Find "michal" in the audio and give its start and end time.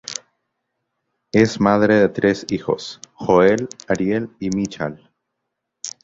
4.49-5.07